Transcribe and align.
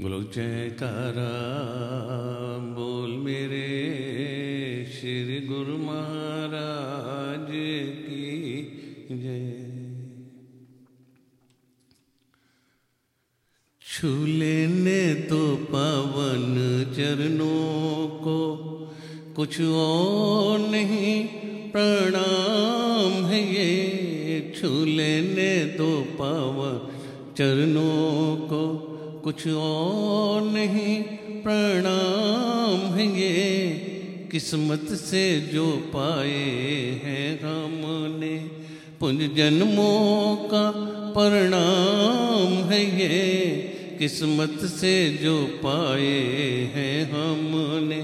बोलो, 0.00 0.22
जयकारा, 0.22 1.32
बोल 2.74 3.10
मेरे 3.10 3.66
श्री 4.92 5.40
गुरु 5.46 5.76
महाराज 5.78 7.46
की 8.00 8.62
जय। 9.12 9.50
छू 13.82 14.26
लेने 14.26 15.14
तो 15.14 15.56
पावन 15.56 16.56
चरणों 16.96 18.08
को 18.08 18.56
कुछ 19.36 19.60
और 19.60 20.58
नहीं, 20.58 21.24
प्रणाम 21.70 23.24
है 23.24 23.54
ये। 23.54 24.54
छू 24.60 24.84
लेने 24.84 25.66
तो 25.66 26.02
पावन 26.02 26.88
चरणों 27.34 28.36
को 28.36 28.79
कुछ 29.30 29.46
और 29.46 30.42
नहीं, 30.42 31.02
प्रणाम 31.42 32.94
है 32.94 33.06
ये 33.20 33.68
किस्मत 34.32 34.80
से 34.80 35.40
जो 35.40 35.66
पाए 35.94 36.40
हैं 37.04 37.40
हमने 37.40 38.36
पुंज 39.00 39.20
जन्मों 39.36 40.36
का 40.36 40.72
परिणाम 41.10 42.70
है 42.70 42.80
ये 43.00 43.18
किस्मत 43.98 44.58
से 44.64 45.18
जो 45.22 45.36
पाए 45.46 46.10
हैं 46.74 47.10
हमने 47.12 48.02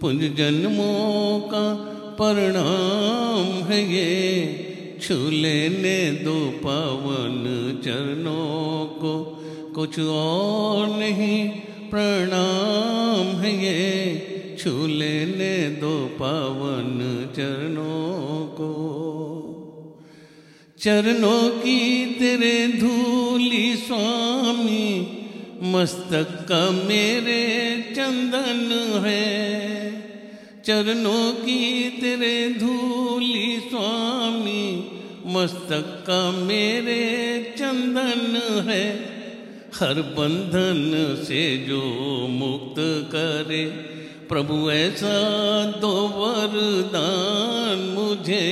पुंज 0.00 0.22
जन्मों 0.36 1.40
का 1.40 1.74
परिणाम 2.20 3.46
है 3.62 3.82
ये 3.92 4.98
छू 5.02 5.30
लेने 5.30 6.10
दो 6.10 6.38
पावन 6.50 7.44
चरणों 7.84 8.86
को 8.86 9.36
कुछ 9.74 9.98
और 9.98 10.88
नहीं, 10.88 11.48
प्रणाम 11.90 13.40
है 13.40 13.64
ये। 13.64 14.26
छू 14.58 14.86
लेने 14.86 15.70
दो 15.70 16.06
पावन 16.06 17.28
चरणों 17.36 18.46
को। 18.46 18.70
चरणों 20.80 21.48
की 21.48 22.06
तेरे 22.06 22.68
धूली 22.68 23.76
स्वामी, 23.76 25.18
मस्तक 25.62 26.46
का 26.48 26.70
मेरे 26.70 27.76
चंदन 27.96 29.02
है। 29.06 29.50
चरणों 30.62 31.32
की 31.32 31.90
तेरे 31.90 32.54
धूली 32.58 33.60
स्वामी, 33.60 34.90
मस्तक 35.26 36.04
का 36.06 36.30
मेरे 36.30 37.42
चंदन 37.58 38.36
है। 38.68 39.19
हर 39.74 39.94
बंधन 39.94 41.16
से 41.24 41.56
जो 41.56 41.82
मुक्त 42.30 42.74
करे। 43.12 43.64
प्रभु, 44.28 44.70
ऐसा 44.70 45.20
दो 45.64 46.08
वरदान 46.08 47.78
मुझे। 47.78 48.50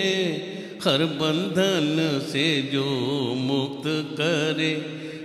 हर 0.85 0.99
बंधन 0.99 2.21
से 2.33 2.63
जो 2.63 2.85
मुक्त 3.37 3.83
करे। 3.87 4.75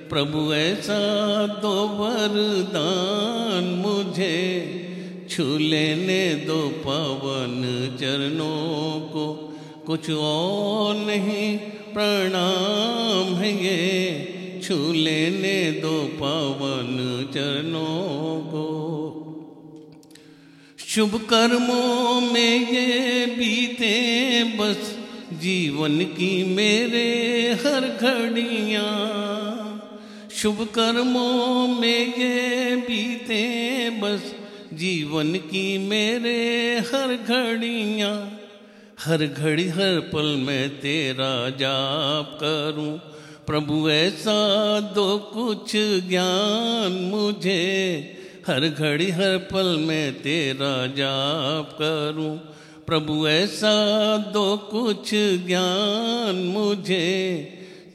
प्रभु, 0.09 0.53
ऐसा 0.53 1.47
दो 1.47 1.87
वरदान 1.87 3.63
मुझे। 3.63 4.69
छू 5.29 5.57
लेने 5.57 6.35
दो 6.35 6.61
पवन 6.69 7.61
चरणों 7.99 9.01
को। 9.01 9.53
कुछ 9.85 10.11
और 10.11 10.95
नहीं, 10.95 11.57
प्रणाम 11.93 13.35
है 13.35 13.65
ये। 13.65 14.32
छू 14.63 14.93
लेने 14.93 15.71
दो 15.71 16.03
पवन 16.03 17.29
चरणों 17.33 18.41
को। 18.41 18.69
शुभ 20.87 21.15
कर्मों 21.15 22.21
में 22.21 22.71
ये 22.71 23.25
बीते, 23.25 24.43
बस 24.43 24.97
जीवन 25.33 25.99
की 25.99 26.43
मेरे 26.43 27.07
हर 27.53 27.97
घड़िया। 28.01 28.85
शुभ 30.35 30.67
कर्मों 30.67 31.67
में 31.67 32.17
ये 32.17 32.75
बीते, 32.75 33.89
बस 33.89 34.35
जीवन 34.73 35.33
की 35.33 35.77
मेरे 35.77 36.77
हर 36.79 37.15
घड़ियाँ। 37.15 38.39
हर 38.99 39.25
घड़ी, 39.25 39.67
हर 39.67 39.99
पल 39.99 40.35
मैं 40.35 40.69
तेरा 40.69 41.49
जाप 41.49 42.37
करूँ। 42.43 43.12
प्रभु, 43.47 43.89
ऐसा 43.89 44.79
दो 44.79 45.17
कुछ 45.17 45.71
ज्ञान 46.09 46.91
मुझे। 46.91 47.99
हर 48.47 48.67
घड़ी, 48.67 49.09
हर 49.09 49.37
पल 49.37 49.77
में 49.77 50.21
तेरा 50.21 50.87
जाप 50.87 51.73
करूँ। 51.73 52.37
प्रभु, 52.87 53.27
ऐसा 53.27 54.17
दो 54.17 54.57
कुछ 54.57 55.11
ज्ञान 55.13 56.35
मुझे। 56.35 57.47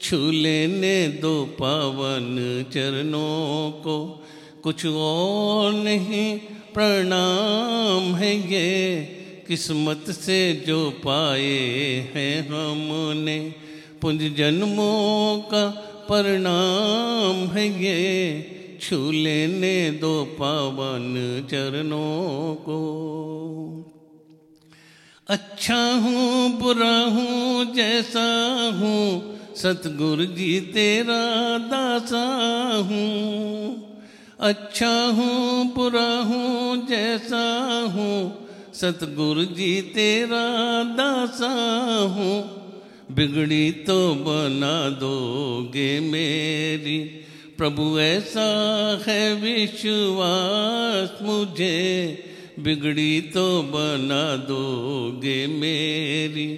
छू 0.02 0.30
लेने 0.30 1.08
दो 1.08 1.44
पावन 1.44 2.64
चरणों 2.74 3.70
को। 3.70 4.26
कुछ 4.62 4.86
और 4.86 5.72
नहीं, 5.72 6.38
प्रणाम 6.74 8.14
है 8.14 8.52
ये। 8.52 9.02
किस्मत 9.48 10.10
से 10.10 10.64
जो 10.66 10.90
पाए 10.90 12.10
हैं 12.14 12.48
हमने। 12.48 13.67
पुंज 14.02 14.36
जन्मों 14.36 15.38
का 15.38 15.68
परिणाम 16.10 17.46
है 17.46 17.82
ये। 17.82 18.54
छू 18.80 19.10
लेने 19.10 19.90
दो 19.90 20.24
पावन 20.24 21.14
चरणों 21.50 22.54
को। 22.54 22.78
अच्छा 25.28 25.76
हूँ, 25.76 26.60
बुरा 26.60 26.98
हूँ, 26.98 27.74
जैसा 27.74 28.26
हूँ, 28.74 29.38
सतगुरु 29.56 30.24
जी 30.24 30.60
तेरा 30.60 31.58
दासा 31.58 32.24
हूँ। 32.90 33.84
अच्छा 34.40 35.06
हूँ, 35.06 35.74
बुरा 35.74 36.20
हूँ, 36.20 36.86
जैसा 36.86 37.44
हूँ, 37.94 38.48
सतगुरु 38.74 39.44
जी 39.44 39.80
तेरा 39.82 40.82
दासा 40.82 41.52
हूँ। 42.16 42.57
बिगड़ी 43.12 43.70
तो 43.70 44.14
बना 44.14 44.88
दोगे 44.90 46.00
मेरी। 46.00 46.98
प्रभु, 47.58 47.98
ऐसा 47.98 49.04
है 49.06 49.34
विश्वास 49.34 51.22
मुझे। 51.22 52.06
बिगड़ी 52.58 53.20
तो 53.20 53.62
बना 53.62 54.36
दोगे 54.36 55.46
मेरी। 55.46 56.48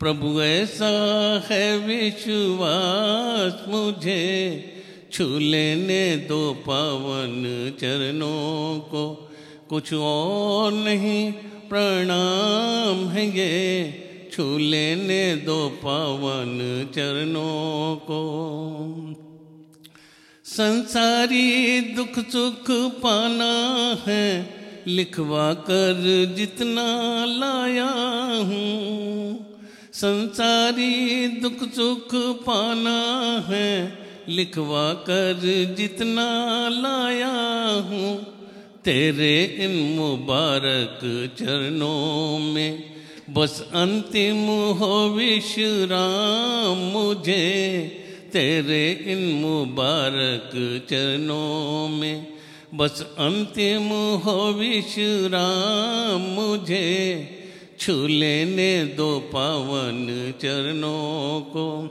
प्रभु, 0.00 0.42
ऐसा 0.42 0.90
है 1.50 1.78
विश्वास 1.78 3.64
मुझे। 3.68 4.64
छू 5.12 5.38
लेने 5.38 6.16
दो 6.16 6.52
पावन 6.52 7.72
चरणों 7.80 8.80
को। 8.80 9.30
कुछ 9.68 9.94
और 9.94 10.72
नहीं, 10.72 11.32
प्रणाम 11.70 13.08
है 13.08 13.38
ये। 13.38 14.11
छू 14.32 14.58
लेने 14.58 15.36
दो 15.36 15.68
पावन 15.68 16.58
चरणों 16.94 17.96
को। 17.96 18.22
संसारी 20.44 21.80
दुख 21.80 22.18
सुख 22.28 22.64
पाना 22.70 23.52
है, 24.06 24.54
लिखवा 24.86 25.54
कर 25.54 26.34
जितना 26.36 26.86
लाया 27.24 27.90
हूँ। 28.38 29.58
संसारी 29.92 31.26
दुख 31.26 31.72
सुख 31.72 32.08
पाना 32.14 32.98
है, 33.48 33.98
लिखवा 34.28 34.92
कर 34.92 35.40
जितना 35.78 36.68
लाया 36.68 37.32
हूँ। 37.80 38.16
तेरे 38.84 39.44
इन 39.44 39.96
मुबारक 39.98 41.00
चरणों 41.38 42.38
में 42.38 42.92
बस 43.30 43.68
अंतिम 43.72 44.36
हो 44.76 45.08
विश्राम 45.08 46.76
मुझे, 46.76 47.80
तेरे 48.32 48.90
इन 48.90 49.18
मुबारक 49.18 50.50
चरणों 50.90 51.88
में। 51.88 52.26
बस 52.74 53.02
अंतिम 53.18 53.88
हो 54.16 54.52
विश्राम 54.52 56.20
मुझे, 56.20 57.28
छू 57.80 58.06
लेने 58.06 58.84
दो 58.84 59.18
पावन 59.18 60.32
चरणों 60.42 61.40
को। 61.40 61.88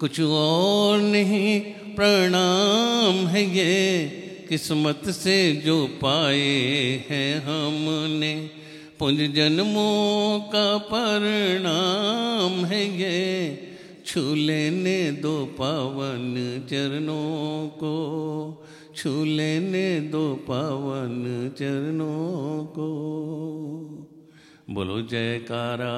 कुछ 0.00 0.20
और 0.20 0.98
नहीं, 0.98 1.60
प्रणाम 1.96 3.26
है 3.26 3.56
ये, 3.56 4.08
किस्मत 4.48 5.02
से 5.10 5.52
जो 5.52 5.86
पाए 5.86 7.04
हैं 7.10 7.40
हमने। 7.40 8.60
पुंज 9.00 9.34
जन्मों 9.34 10.40
का 10.40 10.78
परिणाम 10.78 12.64
है 12.64 13.00
ये। 13.00 13.58
छू 14.06 14.34
लेने 14.34 15.12
दो 15.12 15.46
पावन 15.46 16.62
चरणों 16.70 17.68
को। 17.68 18.66
छू 18.96 19.24
लेने 19.24 20.00
दो 20.00 20.34
पावन 20.34 21.50
चरणों 21.58 22.64
को। 22.64 22.86
बोलो, 24.70 25.02
जयकारा, 25.02 25.94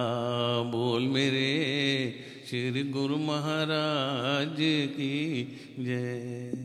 बोल 0.62 1.02
मेरे 1.02 2.14
श्री 2.50 2.82
गुरु 2.82 3.16
महाराज 3.16 4.56
की 4.90 5.43
जय। 5.78 6.62